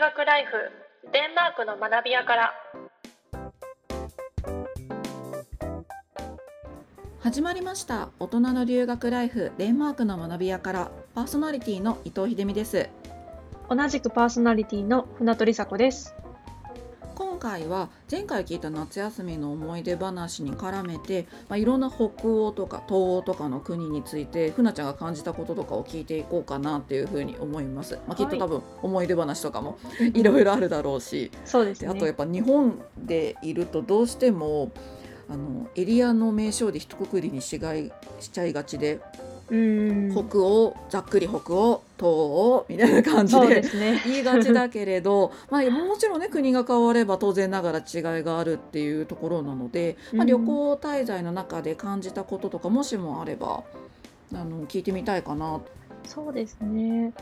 [0.00, 0.52] 学ライフ
[1.12, 2.54] デンマークの学び屋から。
[7.18, 8.08] 始まりました。
[8.18, 10.90] 大人の留学ライフデンマークの学び屋から。
[11.14, 12.88] パーソナリティの伊藤秀美です。
[13.68, 16.14] 同じくパーソナリティの船取佐子です。
[16.16, 16.19] 今
[17.40, 29.78] 回は前回聞いた夏休みの思い出話に絡めて、まあ、いろんな北欧とか東欧とかの国についてふなちゃんが感じたこととかを聞いていこうかなっていうふうに思います、まあ、きっと多分思い出話とかも
[30.14, 31.88] いろいろあるだろうし、そうですね。
[31.88, 34.70] であとやっぱ日本でいるとどうしても
[35.28, 39.00] あのエリアの名称で一括りにしがいしちゃいがちで、うん
[39.50, 44.00] 北欧ざっくり北欧東欧みたいな感じでね。
[44.06, 50.28] 言いがちだけれどまあもちろんね国が変われば当然ながら違いがあるっていうところなので、まあ、うん。
[50.28, 53.64] 旅行滞在の中で感じたこととかもしもあれば
[54.32, 55.60] あの聞いてみたいかな。
[56.04, 57.12] そうですね。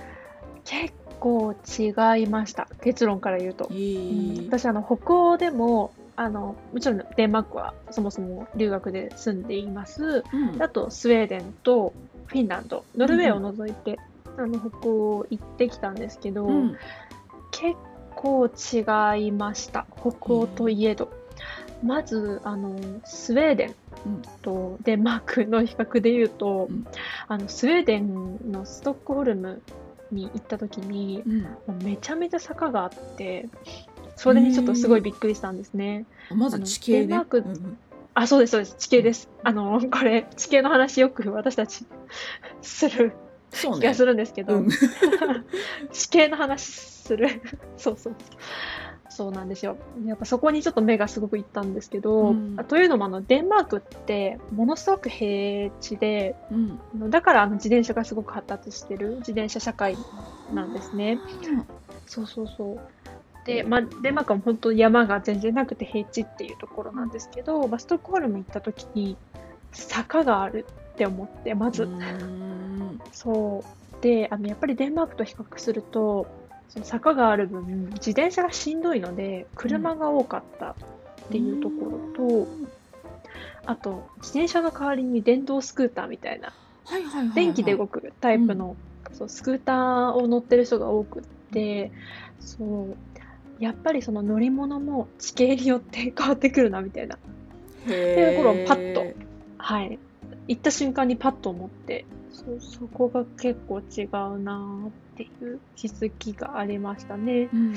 [0.65, 2.69] 結構違いました。
[2.83, 3.75] 結論から言うと、と。
[3.75, 4.47] うん。
[4.49, 10.25] 私あの北欧でもあのもちろんデンマークはそもそも留学で住んでいます。
[10.33, 10.63] うん。
[10.63, 11.93] あとスウェーデンと
[12.29, 13.99] フィンランドノルウェーを除いて、
[14.37, 16.77] あの北欧行ってきたんですけど、うん。
[17.51, 17.77] 結
[18.15, 21.11] 構違いました北欧といえど、
[21.83, 23.75] まずあのスウェーデン
[24.07, 26.87] うんとデンマークの比較で言うと、うん。
[27.27, 29.63] あのスウェーデンのストックホルム
[30.13, 31.23] に行った時に
[31.83, 33.49] めちゃめちゃ坂があって
[34.17, 36.07] それにちょっとすごいびっくりしたんですね。
[36.31, 37.07] まず地形ね。
[37.07, 37.79] デンマークうんうん
[38.19, 38.75] あ、そうです、そうです。
[38.79, 39.31] 地形です。
[39.45, 41.87] あの、これ、地形の話よく私たち
[42.63, 43.13] する
[43.53, 44.69] 気がするんですけど、うん
[45.93, 47.29] 地形の話する。
[47.77, 48.17] そうそう。
[49.09, 49.77] そうなんですよ。
[50.05, 59.97] やっぱそこにちょっと目がすごくいったんですけど、うんというのもあのデンマークってものすごく平地で、うんだからあの自転車がすごく発達してる自転車社会
[60.53, 61.21] なんですね。
[62.07, 62.81] そうそうそう。
[63.49, 69.17] で、まあ、デンマークは本当山が全然なくて平地っていうところなんですけど、まあ、ストックホルム行った時に
[69.73, 73.01] 坂があるって思ってまず、うん。
[73.11, 74.03] そう。
[74.03, 76.27] であのやっぱりデンマークと比較すると
[76.69, 80.75] その坂がある分自転車がしんどいので車が多かったっ
[81.31, 82.49] ていうところと、
[83.67, 86.53] あと自転車の代わりに電動スクーターみたいな
[86.85, 88.77] はいはいはいはい電気で動くタイプの、
[89.13, 91.91] そうスクーターを乗ってる人が多くって
[92.41, 92.97] そう
[93.59, 97.17] やっぱりその乗り物も地形によって変わってくるなみたいな。
[97.17, 97.19] っ
[97.87, 99.05] ていうところをパッと
[99.59, 99.99] はい。
[100.47, 107.49] 行った瞬間にパッと思ってそうそこが結構違うなーっていう気づきがありましたね。
[107.53, 107.75] うん。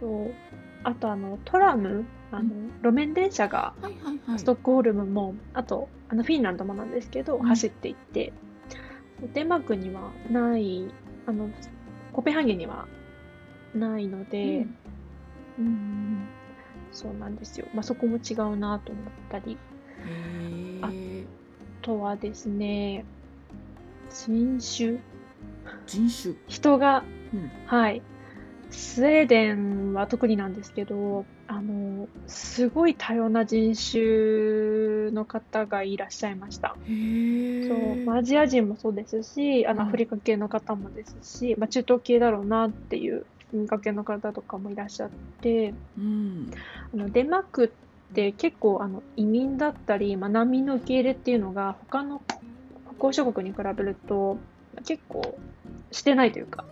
[0.00, 0.34] そう。
[0.82, 2.50] あとあのトラムあの、
[2.82, 3.74] 路面電車が
[4.36, 7.42] ストックホルムも、あとあのフィンランドもなんですけど、うん。
[7.44, 8.32] 走っていって
[9.32, 10.92] デンマークにはない
[11.26, 11.48] あの
[12.12, 12.86] コペンハーゲンには
[13.74, 14.76] ないので、うん
[16.92, 19.58] そうなんですよ、まあ、そこも違うなと思ったり。
[20.06, 20.90] へあ
[21.82, 23.04] とはですね
[24.10, 25.00] 人種。
[25.86, 26.34] 人種。
[26.46, 27.50] 人が、うん。
[27.66, 28.02] はい。
[28.70, 36.76] スウェーデンは特になんですけどあのすごい多様な人種の方がいらっしゃいました。
[36.78, 37.96] そう。
[38.04, 39.88] まあアジア人もそうですしあのうん。
[39.88, 45.10] アフリカ系の方もですし、まあ、中東系だろうなっていう文化系の方とかもいらっしゃっ
[45.40, 46.50] てうん。
[46.92, 47.72] あのデンマーク
[48.12, 52.20] って結構あの移民だったり、まあ、難民の受け入れっていうのが他の
[52.98, 54.38] 北欧諸国に比べると
[54.84, 55.38] 結構
[55.92, 56.64] してないというか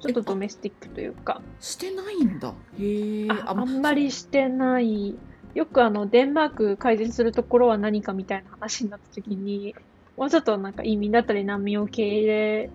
[0.00, 1.42] ちょっとドメスティックというか。
[1.60, 2.54] してないんだ。
[2.78, 3.28] へえ。
[3.28, 5.14] ああんまりしてない。
[5.54, 9.74] よくあのデンマーク改善するところは何かみたいな話になった時に
[10.16, 12.70] もうちょっとなんか移民だったり難民を受け入れ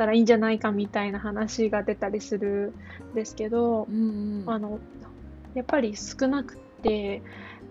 [0.00, 2.72] たらいいんじゃないかみたいな話が出たりする
[3.12, 4.50] んですけど、うんうん。
[4.50, 4.78] あの
[5.52, 7.22] やっぱり少なくてやっ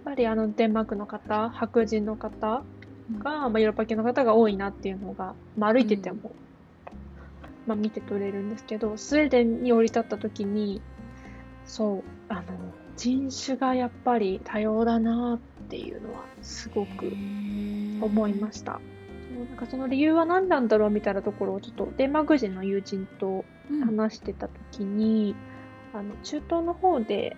[0.06, 2.62] ぱりあのデンマークの方白人の方
[3.18, 6.32] が、まあ、ヨーロッパ系の方が多いなっていうのが、まあ、歩いてても、
[7.66, 10.84] まあ、見て取れるんですけどスウェーデンに降り立った時に
[11.66, 12.44] そうあの
[12.96, 17.08] 人種がやっぱり多様だなっていうのはすごく
[18.02, 18.80] 思いました。
[19.30, 23.82] そうなんかその理由は何なんだろうみたいなところをちょっとデンマーク人の友人とうん。
[23.82, 25.36] 話してた時に、
[25.94, 27.38] あの中東の方で、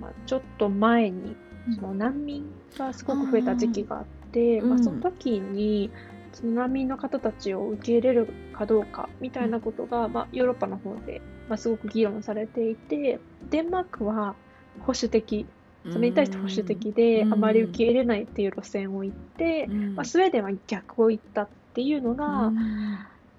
[0.00, 1.36] まあ、ちょっと前に
[1.74, 2.44] その難民
[2.78, 4.68] がすごく増えた時期があって、うん。
[4.70, 5.90] まあ、その時に
[6.32, 13.18] その難民の方たちを受け入れるかどうかみたいなことが、まあ、ヨーロッパの方で、まあ、すごく議論されていて
[13.50, 14.36] デンマークは
[14.80, 15.46] 保守的
[15.90, 17.32] それに対して保守的で、うん。
[17.34, 19.94] あまり受け入れないっていう路線を行って、うん。
[19.94, 22.58] まあ、スウェーデンは逆を行ったっていうのがうん。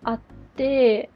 [0.04, 0.22] あっ
[0.56, 1.12] て、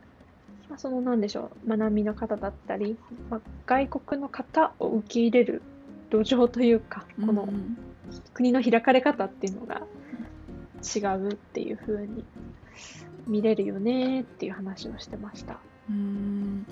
[0.70, 2.98] まあ、そのなんでしょう、学びの方だったり、
[3.30, 5.62] まあ、外国の方を受け入れる
[6.10, 7.78] 土壌というか、このうん
[8.34, 9.82] 国の開かれ方っていうのが
[10.96, 12.24] 違うっていう風に
[13.28, 15.60] 見れるよねっていう話をしてました。
[15.90, 16.66] うん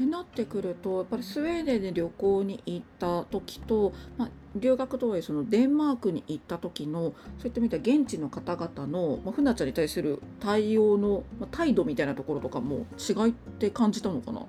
[0.00, 14.46] ってなってくるとやっぱりスウェーデンで旅行に行った時と、まあ、留学とはいえそのデンマークに行った時のそういった意味では現地の方々の、まあ、ふなちゃんに対する対応の、まあ、態度みたいなところとかも違いって感じたのかな？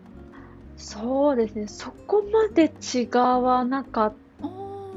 [0.77, 4.15] そうですね、そこまで違わなかっ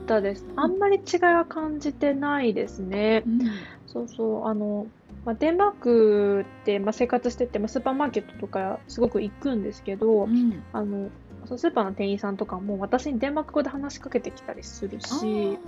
[0.07, 0.47] たです。
[0.57, 3.25] あんまり違いは感じてないですね。
[3.27, 3.29] う。
[3.29, 3.41] ん。
[3.87, 4.87] そうそう、あの、
[5.25, 10.63] まあ、デンマークって、まあ、生活してて、まあ、スーパーマーケットとかすごく行くんですけど、うん。
[10.73, 11.11] あの、
[11.47, 15.59] そのスーパーの店員さんとかも私にデンマーク語で話しかけてきたりするあし、ー。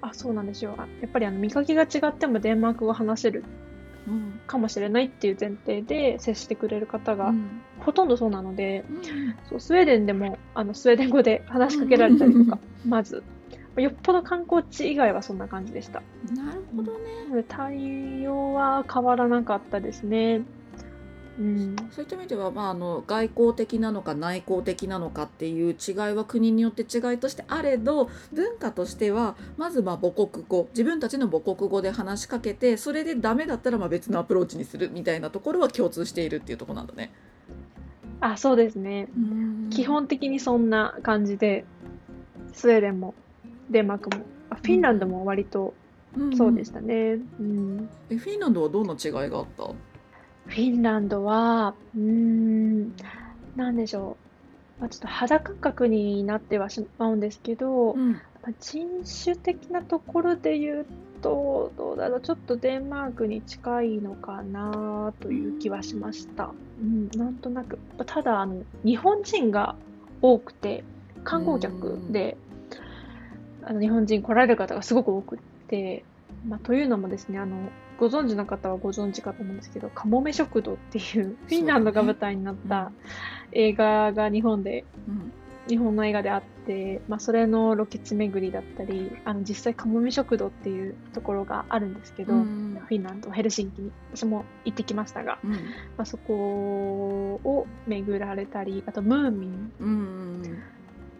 [0.00, 0.74] あ、そうなんですよ。
[0.78, 3.44] あやっぱりあの見かけが違ってもデンマーク語話せる
[4.08, 7.62] うんかもしれないっていう前提で接してくれる方がうん。
[7.80, 9.02] ほとんどそうなので、うん。
[9.48, 13.22] そうスウェーデンでもあのスウェーデン語で話しかけられたりとか、まず。
[13.76, 16.02] よっぽど観光地以外はそんな感じでした。
[16.34, 17.44] なるほどね。
[17.48, 20.42] 対応は変わらなかったですね。
[21.38, 21.76] うん。
[21.90, 37.10] そういった意味では、まあ、あの外交的なのか内向的なのかっていう違いは国によって違いとしてあれど文化としてはまずまあ母国語自分たちの母国語で話しかけてそれでダメだったらまあ別のアプローチにするみたいなところは共通しているっていうところなんだね。
[38.22, 39.08] あ、そうですね。
[39.70, 41.64] 基本的にそんな感じで、
[42.52, 43.14] スウェーデンも
[43.70, 45.74] デンマークも、あフィンランドも割と
[46.36, 47.18] そうでしたね。
[47.40, 47.88] うん。
[48.10, 49.64] えフィンランドはどんな違いがあった？
[49.64, 52.92] フィンランドは、うーん、
[53.56, 54.16] なんでしょ
[54.78, 54.80] う。
[54.80, 58.18] まあ、ちょっと肌感覚になってはしまうんですけど、うんま
[58.48, 58.88] あ人
[59.24, 60.86] 種的なところで言う
[61.22, 66.50] と、どうだろう、ちょっとデンマークに近いのかなという気はしました。
[66.80, 67.78] うん、なんとなく。
[68.04, 69.76] ただ、あの、日本人が
[70.20, 70.82] 多くて、
[71.22, 72.36] 観光客で、
[73.64, 75.38] あの日本人来られる方がすごく多く
[75.68, 76.04] て、
[76.46, 82.90] まあ、というのもですね、あの、ご存知の方はご存知かと思うんですけど、カモメ食堂っていうフィンランドが舞台になった
[83.52, 85.32] 映画が日本でうん。
[85.68, 92.82] 日本の映画であって、まあ、それのロケ地巡りだったりあの実際カモメ食堂っていうところがあるんですけど、うん。
[92.84, 93.92] フィンランドヘルシンキに。
[94.12, 95.50] 私も行ってきましたが、うん。
[95.52, 95.58] ま
[95.98, 100.62] あ、そこを巡られたりあとムーミンうん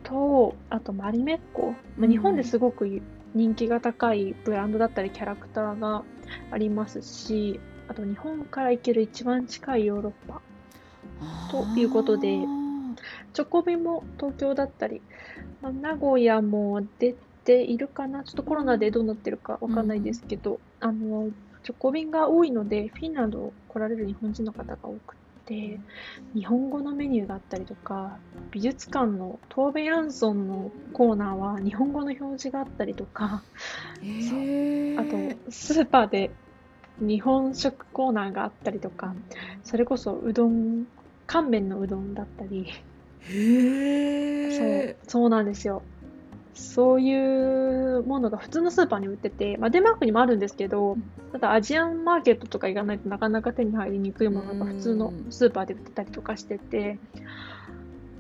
[0.05, 3.03] とあとマリメッコ、まあ、日本ですごく
[3.35, 6.03] 人気が高いブランドだったりキャラクターが
[6.51, 10.41] ありますしあと日本から行ける一番近いヨーロッパ。
[11.51, 12.39] ということで
[13.33, 15.01] チョコビも東京だったり、
[15.63, 17.15] まあ、名古屋も出
[17.45, 21.31] ているかな、ちょっとコロナでどうなってるかわかんないですけど、あの、
[21.63, 25.17] チョコ便が多いので、フィンランド来られる日本人の方が多く
[25.53, 25.81] て、
[26.35, 28.19] 日本語のメニューがあったりとか、
[28.51, 33.43] 美術館のトーベ・ヤンソンのコーナーは日本語の表示があったりとか、
[34.03, 36.31] へあと、スーパーで
[36.99, 39.15] 日本食コーナーがあったりとか、
[39.63, 40.87] それこそうどん、
[41.27, 42.67] 乾麺のうどんだったり、
[43.25, 45.83] そうへえ、そうなんですよ。
[46.55, 50.97] そういうものが普通のスーパーに売ってて、まあ、デンマークにもあるんですけど、
[51.33, 56.99] ただアジアンマーケットとか行かないとなかなか手に入りにくいものが普通のスーパーで売ってたりとかしてて、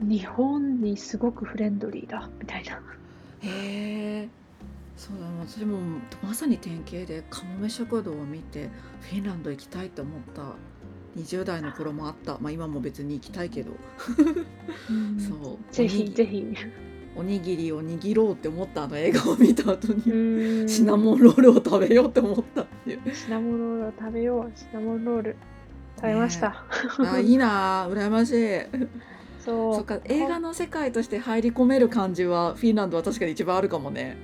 [0.01, 2.81] 日本にすごくフレンドリーだ、みたいな。
[3.41, 4.29] へえ
[4.97, 5.79] そうだ私も
[6.23, 8.69] まさに典型でカモメ食堂を見て
[9.01, 10.43] フィンランド行きたいと思った。
[11.17, 12.39] 20代の頃もあった。
[12.39, 13.73] まあ今も別に行きたいけど。
[15.21, 15.75] そう。
[15.75, 16.57] ぜひぜひひ。
[17.17, 21.03] おにぎりを握ろうって思ったあの映画を見た後にシナン。
[21.03, 24.53] モンロールを食べようって思ったっていうシナモンロールを食べよう。
[24.55, 25.37] シナモンロール。
[25.97, 26.65] 食べました。
[26.99, 28.61] あいいなあ羨ましい
[29.45, 29.75] そう。
[29.75, 34.17] そっか映画の世界として入り込める感じはフィンランドは確かに一番あるかもね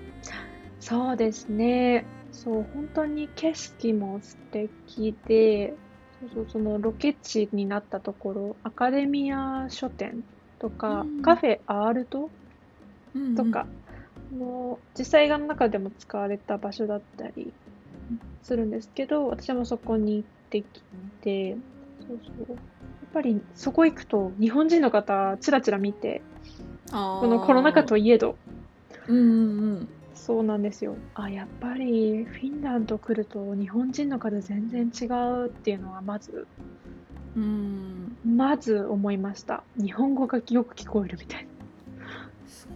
[0.81, 2.07] そうですね。
[2.33, 5.75] そう、本当に景色も素敵で、
[6.21, 10.25] そうそう、そのロケ地になったところ、アカデミア書店
[10.59, 12.31] とか、うんカフェアールト
[13.19, 13.67] うんとか、
[14.37, 17.53] もう実際映画の中でも使われた場所だったり
[18.43, 20.83] するんですけど、私もそこに行ってき
[21.21, 21.57] て、
[22.07, 22.57] そうそう。
[22.57, 22.61] や
[23.11, 26.23] っぱりそこ行くと日本人の方ちらちら見て、
[26.91, 28.37] ここのコロナ禍といえど、
[29.09, 30.97] うんうんうんそうなんですよ。
[31.15, 36.47] あ、やっぱりフィンランド来ると日本人の方全然違うっていうのはまず、
[37.37, 39.63] うんまず思いました。
[39.77, 41.58] 日本語がよく聞こえるみたいな。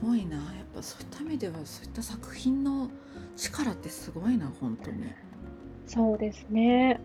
[0.03, 0.45] すごいなやっ
[0.75, 2.91] ぱそういった意味ではそういった作品の
[3.37, 5.05] 力ってすごいな本当に
[5.87, 6.99] そうですね。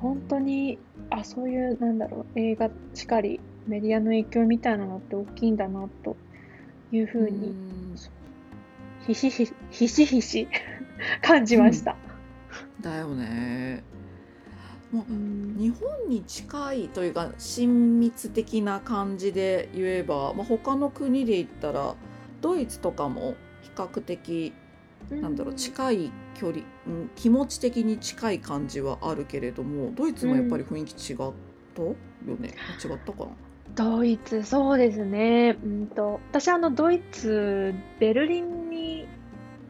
[0.00, 0.78] 本当に
[1.10, 6.16] あそういうなんだろう映画しかりメディアの影響みたいなのって大きいんだなと
[6.92, 7.94] いうふうにん
[9.06, 10.48] ひしひひしひし
[11.20, 11.94] 感じました。
[12.80, 13.84] だよね。
[14.90, 21.94] もううん日本に近いというか親密的な感じで言えば、まあ、他の国で言ったら
[22.40, 24.52] ドイツとかも比較的
[25.10, 31.18] なんだろう近い距離、うん、気持ち的に近い感じはあるけれどもドイツもやっぱり雰囲気違っ
[31.74, 31.94] たよ
[32.38, 32.54] ね、
[32.84, 33.30] 違ったかな？
[33.74, 35.56] ドイツ、そうですね。
[35.62, 39.06] うんと、私、あの、ドイツ、ベルリンに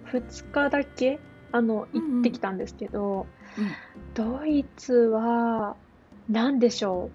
[0.07, 1.21] 2日だけ、
[1.53, 2.13] あの、うんうん。
[2.15, 3.27] 行ってきたんですけど、
[3.59, 3.71] うん。
[4.15, 5.77] ドイツは、
[6.31, 7.11] なんでしょ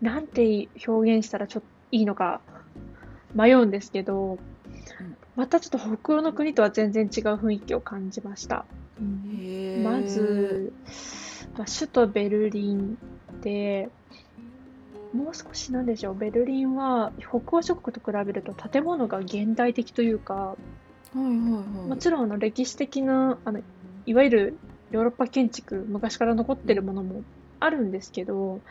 [0.00, 0.04] う？
[0.04, 2.40] なんて表現したらちょっといいのか
[3.34, 4.38] 迷うんですけど、
[5.36, 8.66] またちょっと北欧の国とは全然違う雰囲気を感じました。
[8.98, 9.30] うん
[9.82, 10.72] まず、
[11.56, 12.98] まあ、首都ベルリン
[13.40, 13.88] で、
[15.12, 20.56] もう少しなんでしょう、ベルリンは北欧諸国と比べると建物が現代的というか、は
[21.14, 21.88] いはいはい。
[21.88, 23.60] もちろんあの歴史的なあの、
[24.06, 24.58] いわゆる
[24.90, 27.22] ヨーロッパ建築、昔から残ってるものも
[27.60, 28.62] あるんですけど、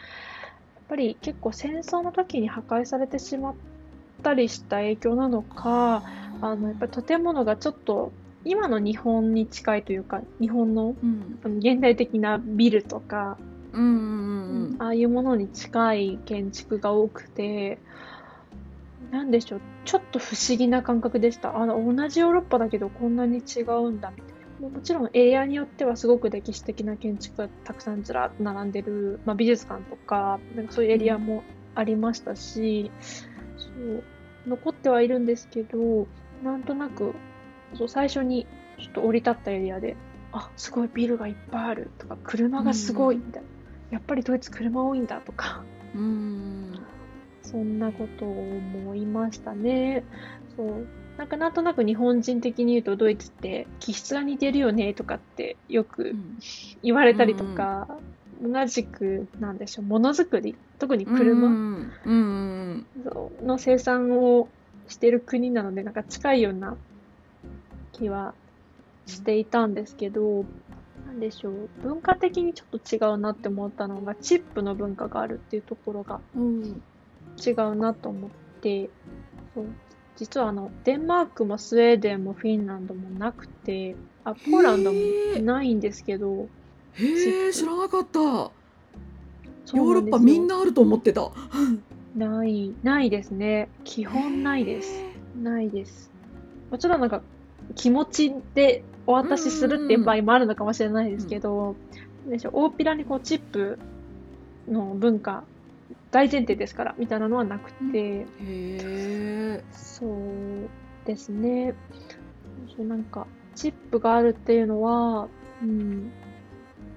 [0.76, 3.56] やっぱり結構戦争の時に破壊されてしまっ
[4.22, 6.04] たりした影響なのか、
[6.42, 8.12] あのやっぱり建物がちょっと
[8.46, 13.38] 今の日本に近いというか、日本のうん現代的なビルとか、
[13.74, 17.80] うんうんうんうんああいうものに近い建築が多くて、
[19.12, 21.58] なんでしょう、ちょっと不思議な感覚でした。
[21.58, 24.26] あの同じヨーロッパだけどこんなに違うんだみたい
[24.62, 24.70] な。
[24.70, 31.44] もちろんエリアによってはすごく歴史的な建築がたくさんずらっと並んでる、まあ、美術館とか、なんかそういうエリアも
[31.76, 32.92] ありましたし、
[33.80, 34.04] そう
[34.48, 36.08] 残ってはいるんですけど、
[36.44, 37.14] なんとなく
[37.76, 39.96] そう最初にちょっと降り立ったエリアで、
[40.32, 43.50] あ、すごいビルがいっぱいあるとか、車がすごいみたいな。
[43.92, 45.64] やっぱりドイツ車多いんだとか、
[45.96, 46.74] うん
[47.42, 50.04] そんなことを思いましたね。
[50.56, 50.88] そう。
[51.18, 56.38] なんかなんとなく日本人的に言うとドイツって気質が似てるよねとかってようくん
[56.82, 57.88] 言われたりとか、
[58.42, 62.12] 同じくなんでしょう、ものづくり、特に車、うんう。
[62.12, 62.86] ん
[63.46, 64.48] の生産を
[64.88, 66.76] してる国なので、なんか近いような
[67.92, 68.34] 気は
[69.06, 70.46] していたんですけど、
[71.06, 76.82] なんでしょう、文化的にちょっと違うなって思ったのが、チップの文化があるっていうところがうん
[77.46, 78.30] 違うなと思っ
[78.62, 78.90] て、
[79.54, 79.66] そう。
[80.16, 85.00] 実はあの、デンマークもスウェーデンもフィンランドもなくて、あ、ポーランドも
[85.42, 86.50] ないんですけど、
[86.94, 88.52] へえ知らなかった
[89.74, 91.32] ヨーロッパみんなあると思ってた
[92.16, 93.70] ない、ないですね。
[93.84, 95.04] 基本ないです。
[95.42, 96.12] ないです。
[96.72, 97.22] もちろんなんか
[97.76, 101.76] 気持ちでお渡しするっていう場合もあるのかもしれないですけど、
[102.28, 103.80] でしょう大っぴらにこうチップ
[104.68, 105.44] の文化
[106.12, 111.76] 大前提ですからみたいなのはなくて、へえそうですね。
[112.78, 115.28] なんかチップがあるっていうのは、
[115.62, 116.12] うん、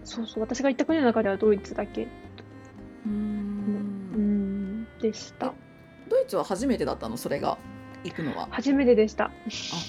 [0.05, 2.09] そうそう私が行った国の中ではドイツだけ、
[3.06, 4.82] ううん。
[4.82, 5.52] ん、でした。
[6.09, 7.16] ドイツは初めてだったの？
[7.16, 7.59] それが？
[8.04, 8.49] 行くのは。
[8.50, 9.30] 初めてでした。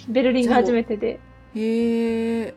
[0.07, 1.19] ベルリンが初めてで。
[1.55, 2.53] へえ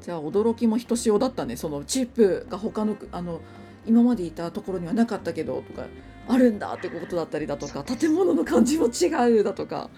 [0.00, 1.56] じゃあ驚きもひとしおだったね。
[1.56, 3.40] そのチップが他のあの
[3.86, 5.86] 今までいたところにはなかったけどとか
[6.28, 9.90] あるんだってことだったりだとか建物の感じも違うだとか。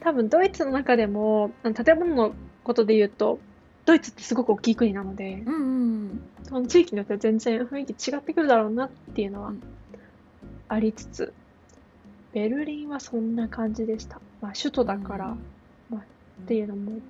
[0.00, 2.34] 多分ドイツの中でも建物の
[2.64, 3.38] ことで言うと
[3.88, 5.58] ドイツってすごく大きい国なのでうんう
[6.08, 6.20] ん。
[6.42, 9.62] その地域によっては全然雰囲気違ってくるだろうなっていうのはうん。
[10.68, 11.32] ありつつ
[12.34, 17.00] ベルリンはそんな感じでした、まあ、首都だからっていうのも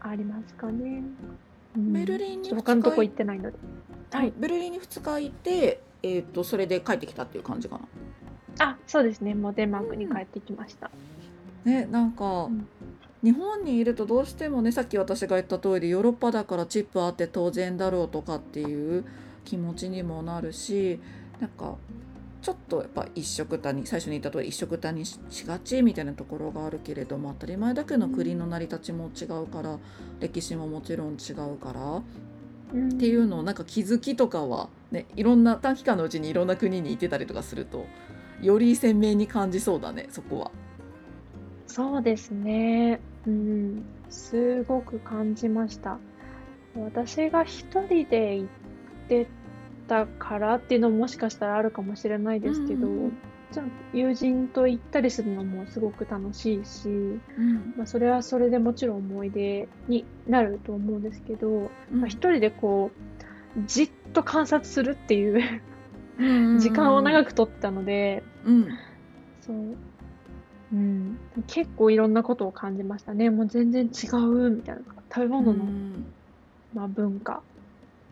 [0.00, 1.04] ありますかね、
[1.76, 1.92] うん。
[1.92, 3.56] ベルリンに他のとこ行ってないので。
[4.10, 4.28] ははい。
[4.30, 7.78] いベルリンに2日いて、えー、とそれで帰ってきたっていう感じか
[8.58, 8.66] な。
[8.66, 9.36] あそうですね。
[9.36, 10.90] もうデンマークに帰ってきました、
[11.64, 12.66] ねなんか、ん
[13.26, 19.04] 日本にいるとどうしてもねさっき私が言った通りヨーロッパだからチップあって当然だろうとかっていう
[19.44, 21.00] 気持ちにもなるし
[21.40, 21.74] なんか
[22.40, 29.76] ちょっとやっぱ一緒くたに最初に言った通り一緒くたにしがちみたいなところがあるけれども当たり前だけど国の成り立ちも違うから
[30.20, 32.02] 歴史ももちろん違うからっ
[32.96, 37.86] ていうのをなんか気づきとかはねいろんな短期間のうちにいろんな国に行ってたりとかすると
[38.40, 40.52] より鮮明に感じそうだねそこは。
[41.66, 43.00] そうですね。
[43.26, 45.98] うん、すごく感じました。
[46.76, 48.48] 私が一人で行っ
[49.08, 49.26] て
[49.88, 53.18] たからっていうのももしかしたらあるかもしれないですけど、うんうん
[53.52, 56.90] ちろん友人と行ったりするのもすごく楽しいし、う
[57.40, 57.74] ん。
[57.76, 62.90] まあ、それはそれでもちろん思い出になると思うんですけど、まあ、一人でこ
[63.56, 65.60] うじっと観察するっていう
[66.18, 68.68] うん時間を長く、く取ったので、うん。
[69.40, 69.76] そう、
[70.72, 73.30] うん、結構いろんなことを感じましたね。
[73.30, 74.82] もう全然違うみたいな。
[75.14, 76.04] 食べ物の、うん。
[76.74, 77.42] まあ、文化、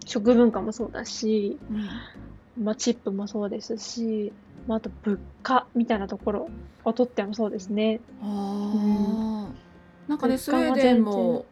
[0.04, 2.64] 食文化もそうだし、うん。
[2.64, 4.32] まあ、チップもそうですし、
[4.66, 6.48] まあ、あと物価みたいなところ
[6.84, 8.00] をとってもそうですね。
[8.22, 11.46] ああ、なんかねスウェーデンも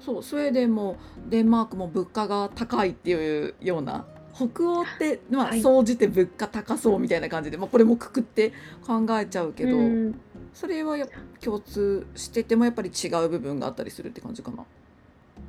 [0.00, 0.96] そうスウェーデンも
[1.28, 5.60] デンマークも物価が高いっていうような北欧ってまあはい。
[5.60, 8.52] 総じて物価高そうみたいな感じで、まあ、これもくくって
[8.86, 10.20] 考えちゃうけど、うん
[10.52, 11.06] それはや
[11.40, 14.64] 共通しててもやっぱり違う部分があったりするって感じかな。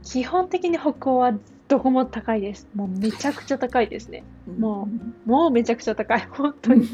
[0.04, 1.34] 基本的に北欧は
[1.68, 2.68] どこも高いです。
[2.74, 4.24] もうめちゃくちゃ高いですね。
[4.58, 4.88] も
[5.26, 6.28] もうめちゃくちゃ高い。
[6.32, 6.88] 本当に。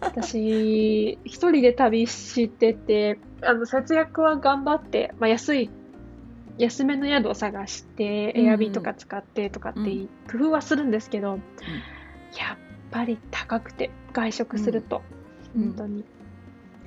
[0.00, 5.70] 私、一人で旅してて、あの、節約は頑張って、まあ、安い、
[6.58, 9.80] 安めの宿を探して、うんうんエアビーとか使ってとかって
[10.30, 11.38] 工夫はするんですけど、やっ
[12.90, 15.02] ぱり高くて、外食すると、
[15.54, 16.04] うん本当に。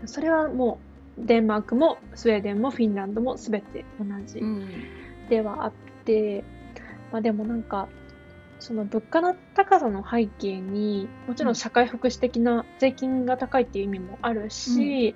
[0.05, 0.79] それはも
[1.17, 4.39] う、デンマークもスウェーデンもフィンランドも全て同じ。
[4.39, 4.69] うん。
[5.29, 5.73] ではあっ
[6.05, 6.43] て、
[7.11, 7.87] まあでもなんか、
[8.59, 15.15] その物価の高さの背景に、もちろん社会福祉的な税金が高いっていう意味もあるし、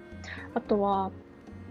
[0.53, 1.11] あとは、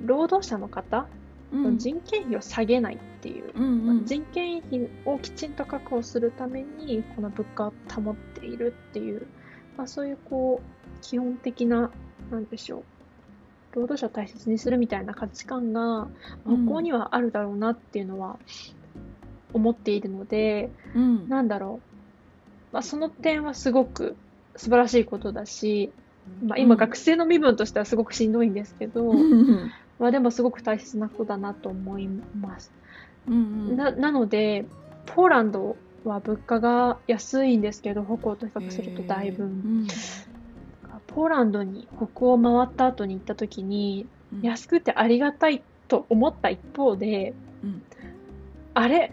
[0.04, 1.06] 労働者の方
[1.52, 4.04] う人件費を下げないっていう、うんうん。
[4.06, 9.26] 人件費をきちんと確保するために、この物価を保っているっていう、
[9.76, 11.90] まあそういうこう、基本的な、
[12.30, 12.84] なんでしょう、
[13.74, 16.08] 労働者を大切にするみたいな価値観が、
[16.44, 16.66] うん。
[16.66, 18.38] 北欧にはあるだろうなっていうのは
[19.52, 21.28] 思っているので、うん。
[21.28, 24.16] なんだろう、まあ、その点はすごく
[24.56, 25.92] 素晴らしいことだし、
[26.44, 29.70] まあ、今うん学生の身分としてはすごくしんどいんですけど、うん。
[29.98, 32.72] まあでもすごく大切なことだなと思います。
[33.28, 34.66] うんななので、
[35.06, 39.44] ポーランドは物価が安いんですけど、北欧と比較するとだいぶ。
[39.44, 39.86] うん
[41.14, 47.82] ポーランドに北欧を回った後に行った時に、うん安くてありがたいと思った一方で、うん
[48.74, 49.12] あれ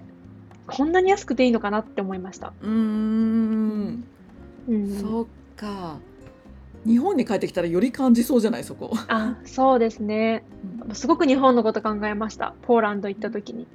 [0.65, 2.53] こんなに安くていいのかなって思いました。
[2.62, 4.03] うーん
[4.69, 5.25] うん、そっ
[5.57, 5.97] か
[6.85, 8.91] 日本に帰ってきたらより感じそうじゃないそこ。
[9.07, 10.43] あ、そうですね。
[10.93, 12.53] すごく日本のこと考えました。
[12.62, 13.67] ポーランド行った時に。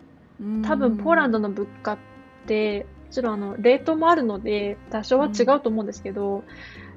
[0.63, 1.99] 多分ポーランドの物価っ
[2.47, 6.45] て、もちろんあの、レートもあるので、多少は違うと思うんですけど、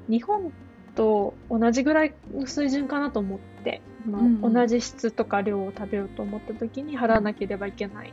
[0.08, 0.52] 日本
[0.98, 4.52] と同じぐらいの水準かなと思って、あのうんうん。
[4.52, 8.12] 同じ質とか量を食べようと思った時に払わなければいけない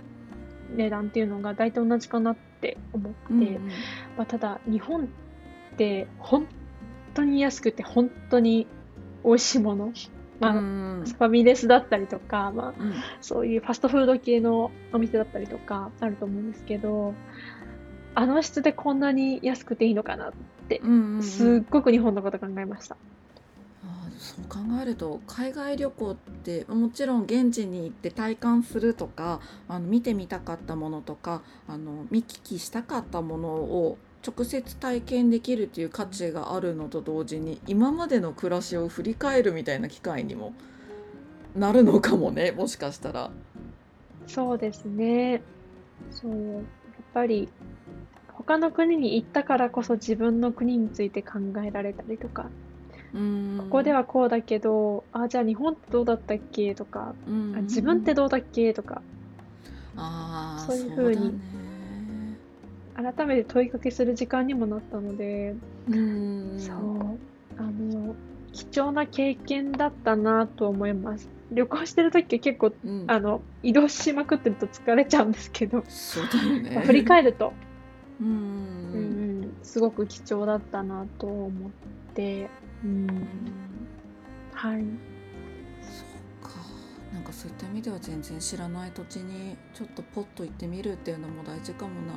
[0.76, 3.68] 値段っていうのが大体同じかなって思って、うんうん。
[4.18, 5.08] まあ、ただ日本っ
[5.78, 6.48] て本
[7.16, 8.68] 当に安くて本当に
[9.24, 9.92] 美味しいもの、
[10.40, 12.94] まあうんファミレスだったりとか、まあ、うん。
[13.20, 17.16] そういうファストフード系のお店だったりとかあると思うんですけど
[18.14, 20.34] あの質でこんなに安くていいのかなっ
[21.20, 22.98] すっごく日本のこと考えました。
[23.84, 33.98] あーそう考えると海外旅行ってもちろん現地に行って体感するとかあの見てみたかったものとかあの見聞きしたかったものを
[34.28, 40.54] 直接体験できるっていう価値があるのと同時に今までの暮らしを振り返るみたいな機会にも
[41.56, 43.30] なるのかもねもしかしたら。
[44.28, 45.42] そうですね。
[46.12, 46.54] そう。
[46.56, 46.64] やっ
[47.14, 47.48] ぱり、
[48.46, 52.50] 他の国に行ったからこそ自分の国について考えられたりとか、
[53.14, 53.58] うん。
[53.60, 57.56] ここではこうだけど、あ、じゃあ日本ってどうだったっけとか、うん。
[57.58, 59.02] あ自分ってどうだっけとか、
[59.98, 61.32] あーそういう風にそう
[62.98, 65.56] だね改めて問いかけする時間にもなったので、
[65.88, 66.60] うん。
[66.60, 67.20] そう。
[67.58, 68.16] あの、
[68.54, 71.30] 貴重な経験だったなと思います。
[71.52, 73.06] 旅行してる時は結構、うん。
[73.08, 76.80] あの、移動しまくってると疲れちゃうんですけど、そうだよね。
[76.86, 77.54] 振り返ると、
[78.22, 81.72] うんうんうん、すごく貴重だったなと思っ
[82.14, 82.50] て、
[82.84, 83.08] うん、
[84.54, 84.82] はい。
[85.82, 86.04] そ
[86.46, 86.56] うか。
[87.14, 92.14] なんかそういった意味では全然知らない土地にちょっとポッと行ってみるっていうのも大事かもな。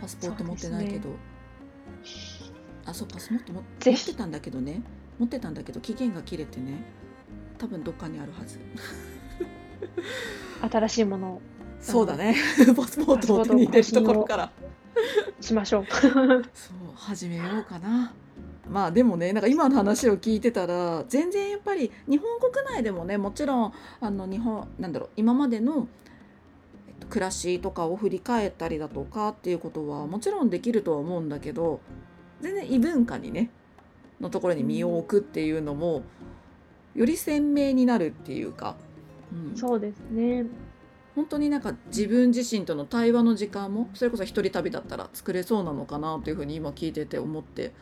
[0.00, 1.10] パスポート持ってないけど、
[2.84, 4.82] あそうパスポート持ってたんだけどね。
[5.18, 6.82] 持ってたんだけど期限が切れてね。
[7.58, 8.58] 多分どっかにあるはず。
[10.68, 11.42] 新しいものを
[11.82, 12.36] そうだね
[12.76, 14.50] パスポートを手に入れるところから
[15.40, 15.86] しましょう。
[15.90, 16.42] そう
[16.94, 18.14] 始めようかな。
[18.70, 25.88] まあでもねなんか今の話を聞いてたら全然やっぱり日本国内でもねもちろんあの日本なんだろう今までの、
[26.88, 31.80] えっと、暮らしとかを振り返ったりだとかっていうことはもちろんできるとは思うんだけど
[32.40, 33.50] 全然異文化にね
[34.20, 36.02] のところに身を置くっていうのも
[36.94, 38.76] より鮮明になるっていうか、
[39.32, 40.46] うん、そうですね。
[41.14, 47.72] 本当になんか自分自身との対話の時間もそれこそ一人旅だったら作れそうなのかなというふうに今聞いてて思って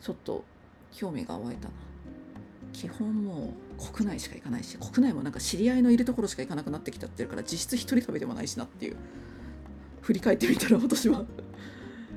[0.00, 0.44] ちょっと
[0.92, 1.74] 興味が湧いたな。
[2.72, 8.96] 基本もう国内しか行かないし国内もなんか知り合いのいるところしか行かなくなってきちゃってるから実質一人旅でもないしなっていう
[10.02, 11.24] 振り返ってみたら私は。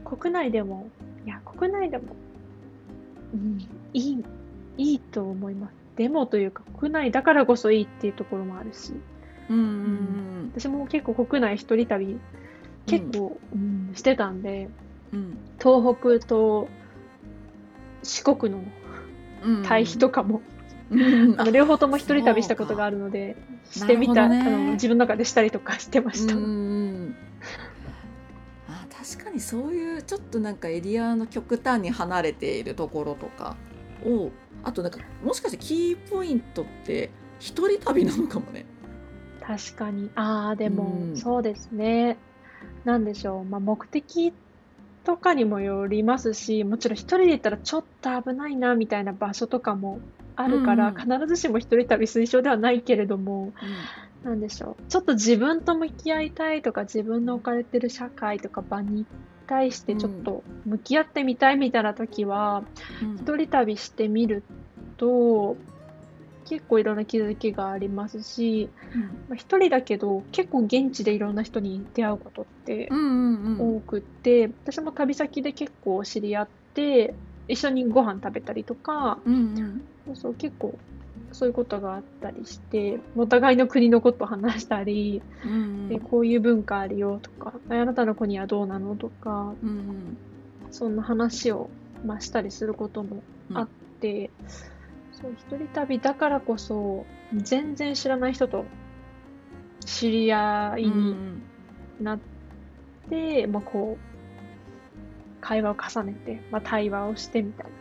[0.04, 0.88] 国内でも、
[1.26, 2.16] いや、国内でも、
[3.34, 3.60] うん、
[3.94, 4.24] いい、
[4.78, 5.74] いいと思います。
[5.96, 8.94] でもというか、国内だからこそいいっていうところもあるし、
[9.50, 12.20] うんうん私も結構国内一人旅、
[12.86, 14.70] 結構、うんしてたんで、
[15.14, 15.38] うん。
[15.62, 16.68] 東北と
[18.04, 18.64] 四国の
[19.44, 19.64] うん。
[19.64, 20.42] 対比とかも、
[20.90, 21.40] うん。
[21.40, 23.36] あの両方とも一人旅したことがあるので、
[23.70, 24.42] してみた、ね。
[24.42, 26.36] あの自分の中でしたりとか してました。
[26.36, 26.54] うんうんう
[27.06, 27.16] ん。
[28.70, 33.56] あ確かにそういうちょっとなんかエリアの極端に離れているところとか
[34.06, 34.32] を
[34.64, 38.66] あとなんかもしかしてキーポイントって一人旅なのかもね。
[39.46, 40.10] 確かに。
[40.16, 42.18] ああ、でも、うんそうですね。
[42.86, 43.46] なんでしょう。
[43.46, 44.34] まあ、目的
[45.04, 50.00] とかにもよりますし、もちろん一人で行ったらちょっと危ないな、みたいな場所とかも
[50.36, 53.54] あるから、うん必ずしも一人旅推奨ではないけれども、
[54.24, 54.84] なんでしょう。
[54.88, 59.06] ちょっと自分と向き合いたいとか、自分の置かれてる社会とか場に
[59.48, 62.64] 対してちょっと向き合ってみたいみたいな時は、
[63.02, 64.44] うん一人旅してみる
[64.98, 65.58] と、
[66.44, 68.70] 結構いろんな気づきがありますし、
[69.28, 73.78] まあ、一人だけど結構現地でいろんな人に出会うことってうんうんうん。
[73.78, 77.16] 多くって、私も旅先で結構知り合って
[77.48, 79.36] 一緒にご飯食べたりとかうん
[80.08, 80.16] うん。
[80.16, 80.80] そう結構
[81.32, 90.18] そういうことがあったりしてお互いの国のことを話したり、うんでこういう文化あるよとかあなたの国はどうなのとかうんうん。
[90.72, 91.70] そんな話を、
[92.04, 94.32] まあ、したりすることもあって、
[95.24, 98.66] そう一人旅だからこそ全然知らない人と
[99.86, 101.16] 知り合いに
[102.02, 102.20] なっ
[103.10, 107.72] て、まあ、こう会話を重ねて、まあ、対話をしてみたいな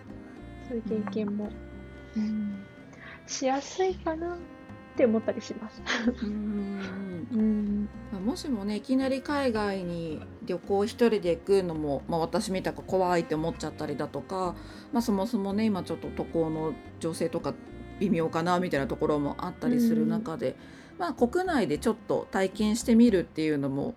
[0.69, 1.49] そういう経験も、
[2.17, 2.65] うん。
[3.27, 4.39] しやすいかなっ
[4.97, 5.83] て思ったりします。
[6.23, 7.27] うん。
[7.33, 7.89] うん。
[8.13, 14.55] まあもしもねいきなり海外に旅行一人で行くのも、まあ、私みたく怖いって思っちゃったりだとか、
[14.93, 17.55] まあ、そもそもね今ちょっと渡航の情勢とか
[18.01, 20.57] 微妙かなみたいなところもあったりする中で、
[20.99, 23.95] まあ、国内でちょっと体験してみるっていうのも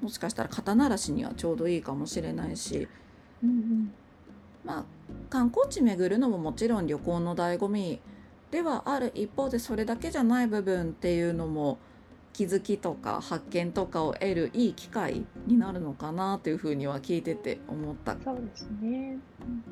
[0.00, 2.88] もしかしたら肩慣らしにはちょうどいいかもしれないし、
[3.42, 3.92] うん。
[4.64, 4.84] まあ、
[5.28, 8.00] 観光地巡るのももちろん旅行の醍醐味
[8.50, 9.12] ではある。
[9.14, 11.78] 一方でそれだけじゃない部分っていうのも
[12.32, 19.18] 気づきとか発見とかを得るいい機会になるのかなというふうには聞いてて思ったそうですね。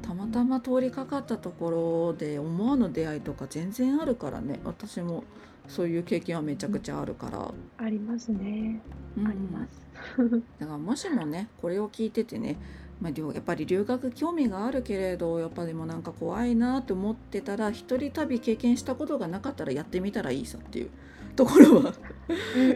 [0.03, 5.25] たまたま通りかかったところで思わぬ出会いとか全然あるからね私も
[5.69, 8.81] そういう経験はめちゃくちゃあるから、ありますね。
[9.16, 9.87] うんあります。
[10.59, 12.57] だからもしもねこれを聞いててね、
[13.01, 20.90] まあ、留やっぱり留学興味があるけれどやっぱでもなんか怖いなと思ってたら一人旅経験したことがなかったらやってみたらいいさっていう
[21.37, 21.92] ところは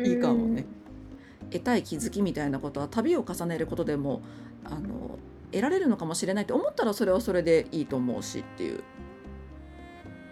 [0.05, 0.66] いいかもね。
[1.51, 4.23] 得たい気づきみたいなことは旅を重ねることでも
[4.64, 5.18] あの
[5.51, 8.85] 得られるのかもしれないと思ったらそれはそれでいいと思うしっていう、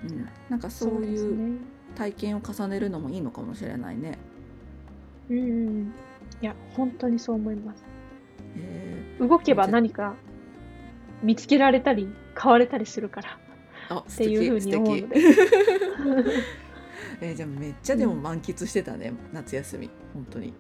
[0.05, 1.59] うん、なんかそういうね。
[1.97, 4.19] 体験を重ねるのもいいのかもしれないね。
[5.29, 5.93] うんうん。
[6.41, 7.85] いや、本当にそう思います。
[8.57, 10.15] へ動けば何か
[11.23, 13.39] 見つけられたり、買われたりするから
[13.99, 15.17] っていうふうに思うので。
[17.21, 20.53] えーじゃあめっちゃでも満喫してたね、夏休み本当に。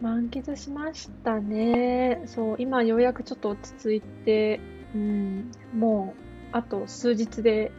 [0.00, 2.22] 満喫しましたね。
[2.26, 4.60] そう、今ようやくちょっと落ち着いて、
[4.94, 7.70] うん、もうあと数日で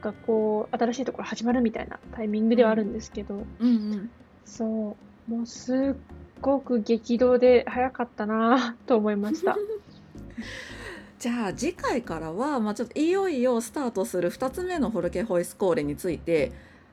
[0.00, 4.10] 学校、新しいところ始まるみたいなタイミングではあるんですけど、うんうん、
[4.44, 4.96] そ
[5.28, 5.96] う、もうすっ
[6.40, 9.56] ごく激動で早かったな と思いました。
[11.18, 16.50] じゃあ次回からは、まあ、ちょっといよいよスタートする2つ目のフォルケホイスコーレについて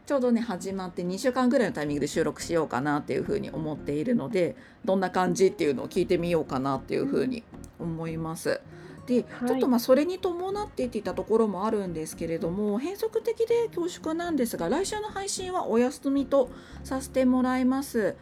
[0.09, 7.43] ちょうどね始まって2週間ぐらいのタイミングで収録しようかなっていうふうに思っているのでどんな感じっていうのを聞いてみようかなっていうふうに
[7.79, 8.59] 思います。
[9.05, 16.49] で、はいちょっとまあそれに伴ってっていたところもあるんですけれども変則的で恐縮なんですが来週の配信はお休みと
[16.83, 18.15] させてもらいます。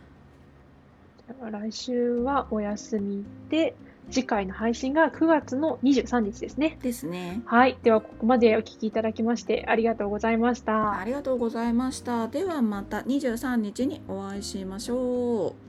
[1.39, 3.75] 来週はお休みで、
[4.09, 6.77] 次回の配信が9月の23日ですね。
[6.81, 7.41] ですね。
[7.45, 7.77] はい。
[7.83, 10.99] では、ここまでお聞きいただきましてありがとうございました。
[10.99, 12.27] ありがとうございました。
[12.27, 15.66] ではまた23日にお会いしましょう。